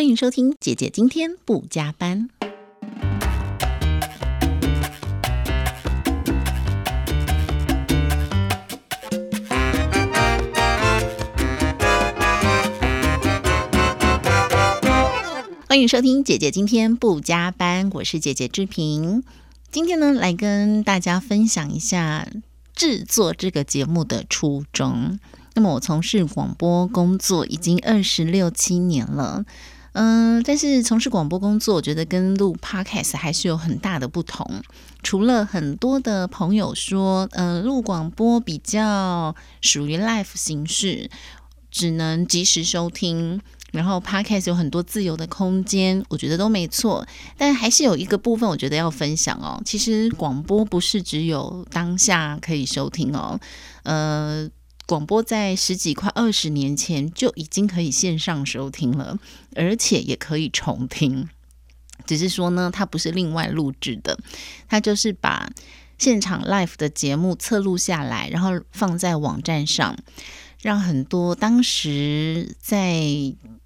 [0.00, 2.30] 欢迎收听姐姐今天不加班。
[15.68, 19.22] 欢迎收听姐姐今天不加班，我是姐姐志平。
[19.70, 22.26] 今天呢，来跟大家分享一下
[22.74, 25.20] 制作这个节目的初衷。
[25.54, 29.44] 那么，我从事广播工作已经二十六七年了。
[29.92, 34.62] 嗯，但是从事广播工作，我觉得跟录 podcast 还是有很大的不同。
[35.02, 41.10] 除了很多的朋友说，呃，录广播比较属于 live 形式，
[41.70, 43.40] 只能及时收听，
[43.72, 47.06] 然后 podcast 有很多自由的空间，我觉得都没错。
[47.36, 49.60] 但还是有一个部分，我觉得要分享哦。
[49.64, 53.40] 其实广播不是只有当下可以收听哦，
[53.82, 54.48] 呃。
[54.90, 59.20] 广播在十几快二十年前就已经可以线上收听了，
[59.54, 61.28] 而且也可以重听。
[62.04, 64.18] 只是说呢，它不是另外录制的，
[64.68, 65.48] 它就是把
[65.96, 69.96] 现场 live 的节目测录下来，然后放在网站上，
[70.60, 73.00] 让很多当时在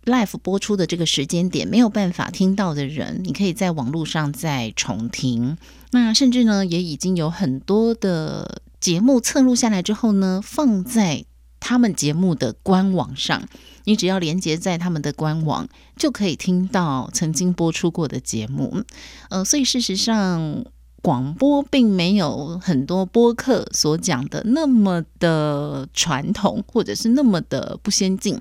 [0.05, 5.57] live 播出的这个时间点没有办法听到的人，你可以在网络上再重听。
[5.93, 8.61] 那甚至呢，也已经有很多的。
[8.85, 11.25] 节目测录下来之后呢，放在
[11.59, 13.49] 他们节目的官网上，
[13.85, 18.85] 你只要连接在他们的官网，就可以听到曾经播出过的节目。
[19.31, 20.67] 呃，所以事实上，
[21.01, 28.39] 广播并没有很多播客所讲的那么的传统，或者是那么的不先进。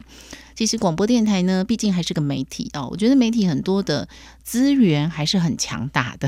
[0.57, 2.89] 其实广播电台呢，毕竟还是个媒体哦。
[2.91, 4.09] 我觉得媒体很多的
[4.43, 6.27] 资源还是很强大的，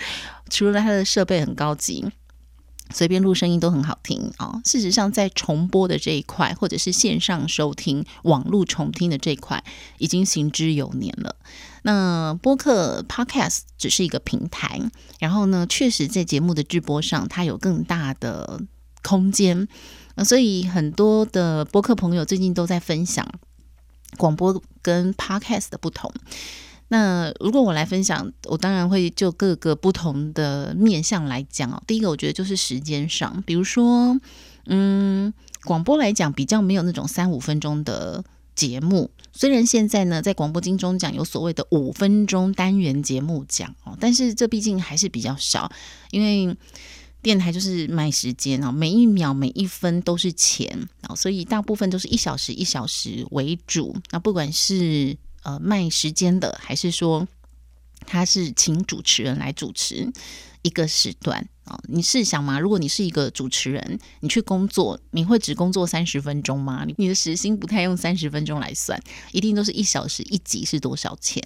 [0.50, 2.04] 除了它的设备很高级。
[2.90, 4.60] 随便录声音都很好听啊！
[4.64, 9.64] 事实上，在重播的这一块，或者是线上收听、网络重听的这一块，
[9.98, 11.36] 已经行之有年了。
[11.82, 14.80] 那播客 Podcast 只是一个平台，
[15.18, 18.60] 然后呢，确实在节目的直播上，它有更大的
[19.02, 19.66] 空间。
[20.14, 23.28] 呃，所以很多的播客朋友最近都在分享
[24.16, 26.12] 广播跟 Podcast 的不同。
[26.88, 31.82] 那如果我来分享，我当然会就各个不同的面向来讲哦。
[31.86, 34.18] 第一个，我觉得就是时间上，比如说，
[34.66, 35.32] 嗯，
[35.64, 38.22] 广播来讲比较没有那种三五分钟的
[38.54, 39.10] 节目。
[39.32, 45.72] 虽然现在呢，在广播金钟奖有所谓的五分钟单元节目奖哦，但是这毕竟还是比较少，
[46.12, 46.56] 因为
[47.20, 53.96] 电台就是卖时间哦，每一秒每一分都是钱啊，所以大部分都是一小时一小时为主。
[54.12, 57.28] 那不管是呃，卖时间的，还是说
[58.06, 60.12] 他是请主持人来主持
[60.62, 61.78] 一个时段啊？
[61.86, 66.84] 你试想嘛，如果你是一个主持人，你去工作，你会只工作三十分钟吗？
[66.96, 69.00] 你的时薪不太用三十分钟来算，
[69.32, 71.40] 一定都是一小时一集是多少钱？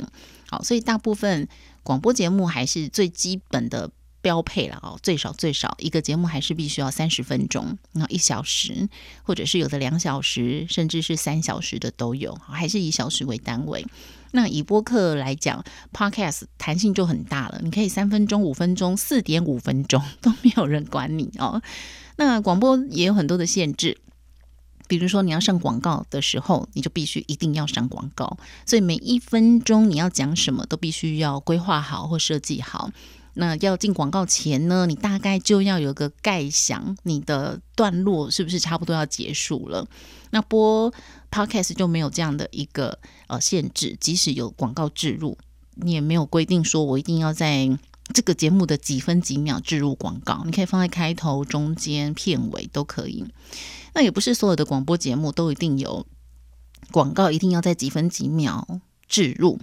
[0.48, 1.48] 好，所以大部分
[1.82, 3.90] 广播节目还是最基本的。
[4.20, 8.88] 标配了哦，最少最少一个节目还是必须要三十分钟，那一小时，
[9.22, 13.86] 或者是有的两小时，甚至是三小时的都有，还是以小时为单位。
[14.32, 21.62] 那以播客来讲，Podcast 弹性就很大了，你可以三分钟、五分钟、四点五分钟都没有人管你哦。
[22.16, 23.96] 那广播也有很多的限制，
[24.86, 28.36] 比如说你要上广告的时候，你就必须一定要上广告，
[28.66, 32.90] 所以每一分钟你要讲什么都必须要规划好或设计好。
[33.40, 39.86] 那要进广告前呢，你大概就要有个概想，你的段落是不是差不多要结束了？
[40.30, 40.92] 那播
[41.30, 45.38] podcast 就没有这样的一个呃限制，即使有广告置入，
[45.76, 47.78] 你也没有规定说我一定要在
[48.12, 53.24] 这个节目的几分几秒置入广告，你可以放在开头、中间、片尾都可以。
[53.94, 56.04] 那也不是所有的广播节目都一定有
[56.90, 59.60] 广告，一定要在几分几秒置入。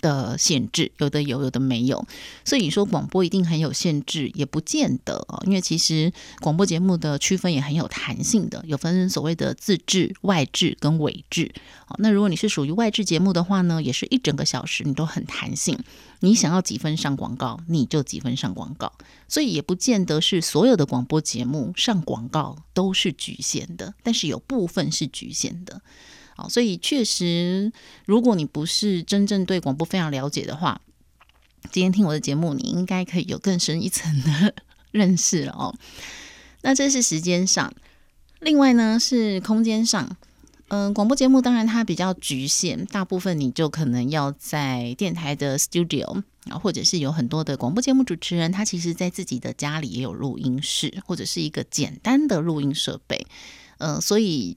[0.00, 2.06] 的限制有的有，有的没有，
[2.44, 5.42] 所以你说广播一定很有限制，也不见得哦。
[5.46, 11.52] 因为其实广播节目的区分也很有弹性的，有分所谓的自制、外制跟伪制。
[11.86, 15.78] 好，那如果你是属于外制节目的话呢，也是一整个小时你都很弹性，
[16.20, 18.92] 你想要几分上广告，你就几分上广告。
[19.28, 25.82] 所以也不见得是所有的广播节目上广告都是局限的，但是有部分是局限的。
[26.38, 27.72] 好，所以确实，
[28.06, 30.80] 如果你不是真正对广播非常了解的话，
[31.72, 34.54] 今天听我的节目，你应该可以有更深一层的
[34.92, 35.74] 认识了哦。
[36.62, 37.74] 那这是时间上，
[38.38, 40.16] 另外呢是空间上。
[40.68, 53.26] 嗯，广播节目当然它比较局限，大部分你就可能要在电台的 studio 啊，或者是有很多的广播节目主持人，他其实在自己的家里也有录音室，或者是一个简单的录音设备。
[53.78, 54.56] 嗯，所以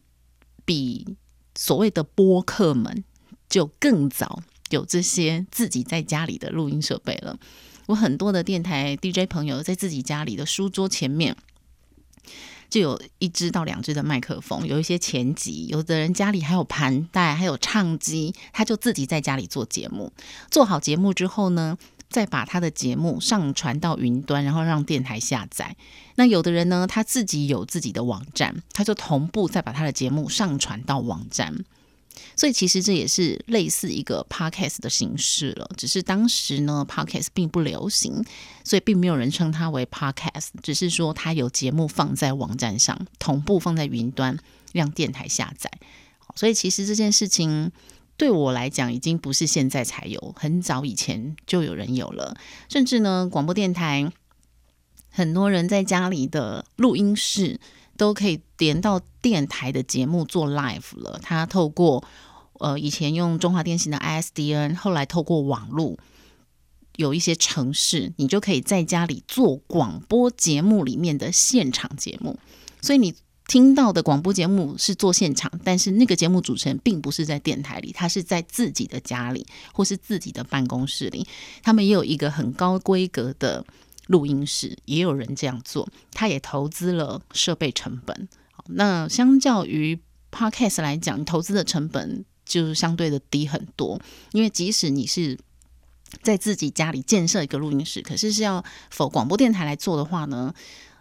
[0.64, 1.18] 比。
[1.62, 3.04] 所谓的播客们
[3.48, 4.42] 就更早
[4.72, 7.38] 有这些自己在家里的录音设备了。
[7.86, 11.38] 我很多的电台 DJ 朋友在自己家里的书桌前面。
[12.68, 20.12] 就有一支到两支的麦克风，有一些前级，有的人家里还有盘带，还有唱机，他就自己在家里做节目。
[20.50, 21.78] 做好节目之后呢，
[22.12, 25.76] 再把他的节目上传到云端，然后让电台下载。
[26.16, 31.56] 那有的人呢，他自己有自己的网站，他就同步再把他的节目上传到网站。
[32.36, 38.24] 所以其实这也是类似一个 podcast 的形式了，只是当时呢 podcast 并不流行，
[38.66, 44.38] 所以并没有人称它为 podcast，只是说它有节目放在网站上，同步放在云端，
[44.74, 45.72] 让电台下载。
[46.36, 47.72] 所以其实这件事情
[48.22, 52.38] 对我来讲，已经不是现在才有，很早以前就有人有了，
[52.70, 54.12] 甚至呢广播电台
[55.10, 57.60] 很多人在家里的录音室。
[57.98, 61.20] 都可以连到电台的节目做 live 了。
[61.22, 62.04] 他透过
[62.54, 65.96] 呃以前用中华电信的 ISDN，后来透过网络
[66.96, 72.40] 有一些城市，你就可以在家里做广播节目里面的现场节目。
[72.82, 73.14] 所以你
[73.48, 81.28] 听到的广播节目是做现场，但是那个节目主持人并不是在电台里，他是在自己的家里或是自己的办公室里。
[81.62, 83.66] 他们也有一个很高规格的。
[84.08, 88.28] 录音室也有人这样做，他也投资了设备成本。
[88.66, 89.98] 那相较于
[90.30, 94.02] Podcast 来讲，投资的成本就是相对的低很多。
[94.34, 95.40] 因为即使你是
[96.24, 100.54] 在自己家里建设一个录音室，可是是要否广播电台来做的话呢？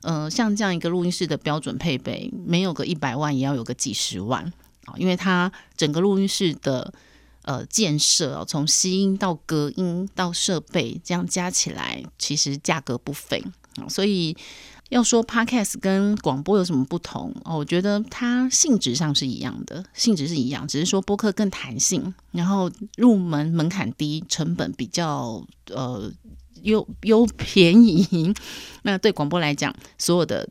[0.02, 4.44] 呃，像这样一个录音室的标准配备，没有个一百万，也要有个几十万
[4.87, 6.93] 啊，因为它整个录音室的。
[7.43, 13.43] 呃，建设哦，从吸音到隔音到设备，这样加起来其实价格不菲
[13.76, 13.88] 啊。
[13.88, 14.37] 所以
[14.91, 26.12] 要说 Podcast 跟广播有什么不同哦，我觉得它性质上是一样的，性质是一样，只是说播客更弹性，然后入门门槛低，成本比较呃
[26.62, 28.34] 又又便宜。
[28.82, 30.48] 那对广播来讲，所有的。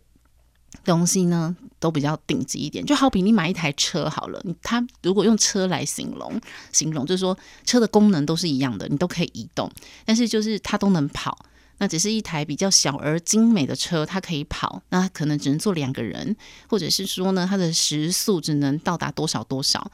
[0.86, 6.40] 东西呢都比较顶级一点，就好比你买一台车好了，你它如果用车来形容，
[6.72, 9.70] 形容就是说车的功能都是一样的，你都可以移动，
[10.06, 11.38] 但是就是它都能跑，
[11.80, 16.36] 那只是一台比较小而精美的车，它可以跑，那可能只能坐两个人，
[16.68, 19.92] 或者是说呢，它的时速只能到达多少多少。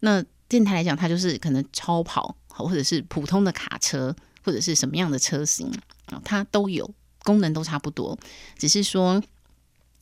[0.00, 4.14] 那电台来讲，它就是可能超跑，或者是普通的卡车，
[4.48, 5.70] 或者是什么样的车型
[6.06, 6.90] 啊，它都有
[7.24, 8.18] 功能都差不多，
[8.56, 9.22] 只是说。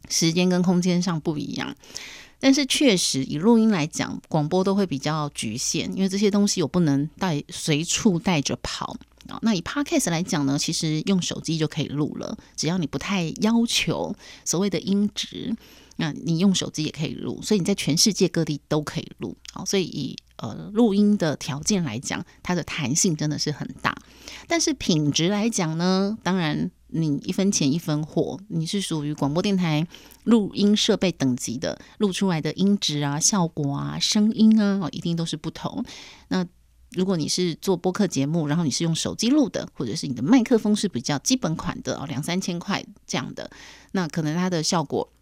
[0.08, 1.74] 时间跟空间上不一样，
[2.38, 8.96] 但是确实以录音来讲，广播都会比较局限，因为这些东西我不能带随处带着跑
[9.28, 9.36] 啊。
[9.42, 14.14] 那以 podcast 来讲呢，其实用手机就可以录了，只要你不太要求
[14.44, 15.52] 所谓的音质，
[15.96, 19.64] 那你用手机也可以录，所以你在全世界各地都可以录啊。
[19.64, 23.92] 所以以呃录音的条件来讲，它的弹性真的是很大，
[24.46, 26.70] 但是品质来讲呢，当然。
[26.88, 29.86] 你一分钱一分货，你是属于广播电台
[30.22, 35.84] 录音设备等级的，录出来的音质啊、效果啊、声音啊，一定都是不同。
[36.28, 36.46] 那
[36.92, 43.50] 如果你是做播客节目，然后你是用手机录的，或者是你的麦克风是比较基本款的哦，两三千块这样的，
[43.90, 45.12] 那可能它的效果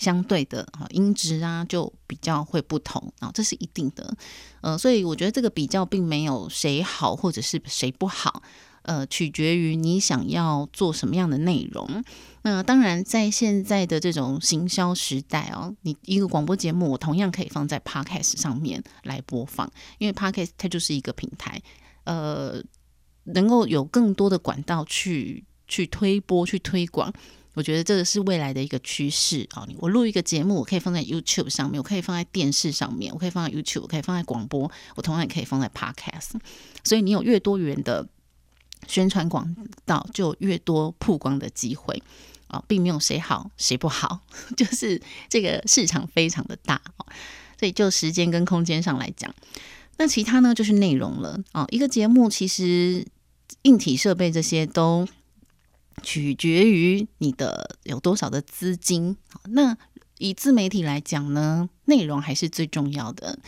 [0.00, 4.16] 相对的啊，音质啊就比较会不同啊，这是一定的。
[4.62, 8.42] 呃，所以我觉得这个比较并没有谁好或者是谁不好。
[8.82, 12.02] 呃，取决于你想要做什么样的内容。
[12.42, 21.60] 那当然，在现在的这种行销时代哦，你一个广播节目，我同样可以放在 Podcast 上面来播放，因为 Podcast 它就是一个平台，
[22.04, 22.62] 呃，
[23.24, 27.12] 能够有更多的管道去去推播、去推广。
[27.60, 29.68] 我觉得这个是未来的一个趋势啊！
[29.76, 36.40] 我录一个节目，我可以放在 YouTube 上面，我可以放在电视上面，我可以放在 YouTube，我可以放在广播，我同样也可以放在 Podcast。
[36.82, 38.08] 所以你有越多元的。
[38.88, 42.02] 宣传广道就越多曝光的机会
[42.46, 44.20] 啊，并没有谁好谁不好，
[44.56, 47.04] 就是这个市场非常的大哦。
[47.58, 49.32] 所以就时间跟空间上来讲，
[49.98, 51.66] 那其他呢就是内容了啊。
[51.68, 53.06] 一个节目其实
[53.62, 55.06] 硬体设备这些都
[56.02, 59.16] 取决于你的有多少的资金。
[59.44, 59.76] 那
[60.18, 63.38] 以自媒体来讲呢，内容还是最重要的。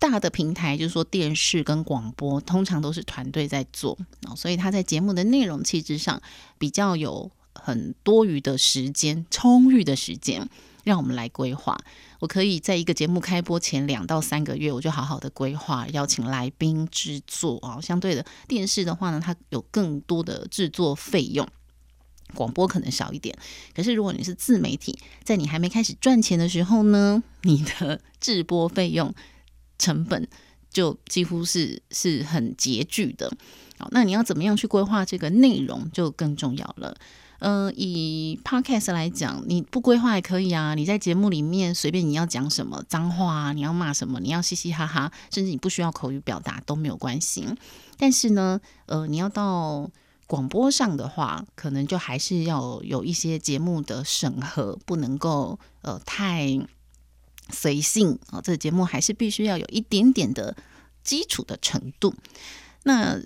[0.00, 6.22] 大的平台就是说电视跟广播，通常都是团队在做啊，所以他在节目的内容气质上
[6.56, 10.48] 比较有很多余的时间、充裕的时间，
[10.84, 11.76] 让我们来规划。
[12.20, 17.80] 我可以在一个节目开播前两到三个月，我就好好的规划，邀请来宾制作啊。
[17.80, 21.44] 相对的电视的话呢，它有更多的制作费用，
[22.34, 23.36] 广播可能少一点。
[23.74, 29.14] 可是如果你是自媒体，在你还没开始赚钱的时候呢， 你的制播费用。
[29.80, 30.26] 成本
[30.72, 33.30] 就几乎是 是很拮据的。
[33.78, 36.96] 好，那你要怎么样去规划这个内容就更重要了。
[37.38, 40.74] 嗯，以 podcast 来讲，你不规划也可以啊。
[40.74, 47.46] 你在节目里面随便你要讲什么脏话啊，你要骂什么，你要嘻嘻哈哈，甚至你不需要口语表达都没有关系。
[47.96, 49.88] 但是呢，呃，你要到
[50.28, 56.46] 广播上的话，可能就还是要有一些节目的审核，不能够呃太
[57.50, 58.40] 随性啊。
[58.40, 60.54] 这个节目还是必须要有一点点的
[61.02, 62.14] 基础的程度。
[62.84, 63.18] 那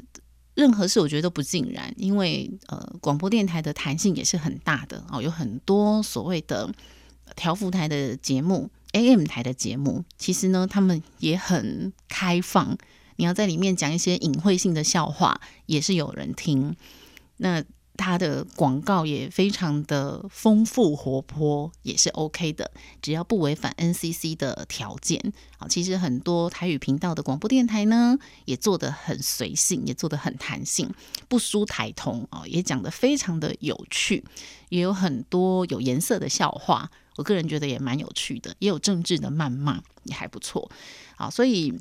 [0.54, 6.72] 任何事我觉得都不尽然，因为呃，广播电台的弹性也是很大的哦，有很多所谓的
[7.34, 12.78] 调幅台的节目、AM 台的节目，其实呢，他们也很开放，
[13.16, 16.76] 你要在里面讲一些隐晦性的笑话，也是有人听。
[17.38, 17.62] 那
[17.94, 22.70] 它的广告也非常的丰富活泼，也是 OK 的，
[23.02, 25.32] 只要不违反 NCC 的条件。
[25.58, 30.90] 好，其实很多台语频道的广播电台呢，也做得很随性，也做得很弹性，
[31.28, 34.24] 不输台通哦，也讲得非常的有趣，
[34.70, 40.70] 也有很多有颜色的笑话，我个人觉得也蛮有趣的，也有政治的谩骂，也还不错。
[41.16, 41.78] 好，所以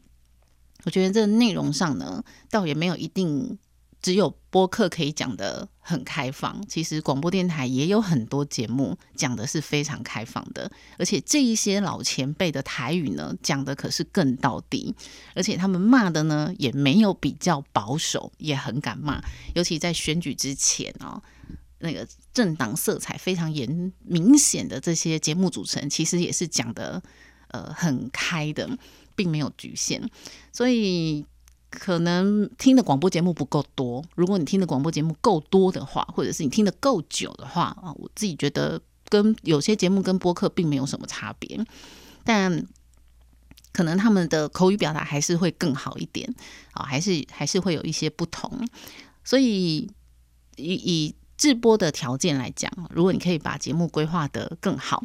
[0.84, 3.58] 我觉得这内容上呢，倒也没有一定。
[4.02, 14.96] 只有播客可以讲的很开放，其实广播电台也有很多节目讲的是非常开放的，而且这一些老前辈的台语呢，讲的可是更到底，
[15.36, 19.22] 而且他们骂的呢也没有比较保守，也很敢骂，
[19.54, 21.22] 尤其在选举之前哦，
[21.78, 27.00] 那个政党色彩非常严明显的这些节目组成，其实也是讲的
[27.50, 28.68] 呃很开的，
[29.16, 30.02] 并没有局限，
[30.52, 31.26] 所以。
[31.74, 41.58] 可能听的广播节目不够多，如果你听的广播节目够多的话，或者是你听的够久的话啊，我自己觉得跟有些节目跟播客并没有什么差别，
[42.26, 42.68] 但
[43.72, 46.30] 可能他们的口语表达还是会更好一点
[46.74, 48.68] 啊，还是还是会有一些不同。
[49.24, 49.90] 所以
[50.58, 55.02] 以以制播的条件来讲，如果你可以把节目规划的更好。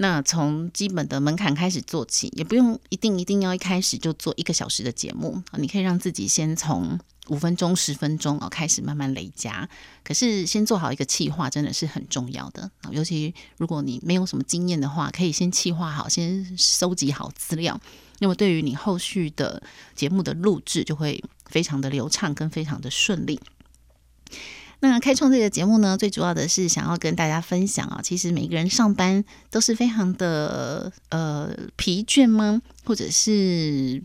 [0.00, 9.68] 那从基本的门槛开始做起，也不用一定一定要一开始就做一个小时的节目，你可以让自己先从五分钟、十分钟哦开始慢慢累加。
[10.04, 17.80] 可是先做好一个企划真的是很重要的啊，尤其如果你没有什么经验的话，可以先企划好，先收集好资料，
[18.20, 19.60] 那么对于你后续的
[19.96, 23.40] 节目的录制就会非常的流畅跟非常的顺利。
[24.80, 32.62] 那开创这个节目呢，最主要的是想要跟大家分享啊，其实每个人上班都是非常的呃疲倦吗？
[32.84, 34.00] 或者是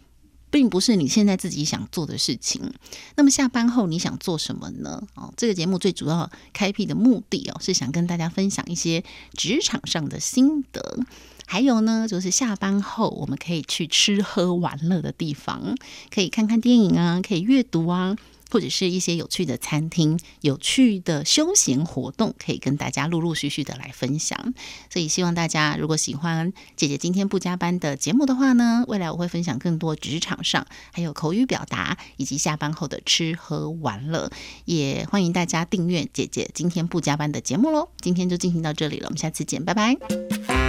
[0.50, 2.74] 并不是你现在自己想做的事情？
[3.16, 5.02] 那么下班后你想做什么呢？
[5.16, 9.04] 哦，这个节目最主要开辟的目的哦，是想跟大家分享一些
[9.34, 11.00] 职场上的心得，
[11.46, 15.76] 还有呢，就是下班后我们可以去吃喝玩乐的地方，
[16.14, 18.16] 可以看看电影啊，可以阅读啊。
[18.54, 24.54] 或者是一些有趣的餐厅、有趣的休闲活动，可以跟大家陆陆续续的来分享。
[24.92, 34.30] 所以希望大家如果喜欢姐姐今天不加班的节目的话呢，未来我会分享更多职场上还有口语表达以及下班后的吃喝玩乐。
[34.66, 37.90] 也欢迎大家订阅姐姐今天不加班的节目喽。
[38.02, 40.63] 今天就进行到这里了，我们下次见，拜拜。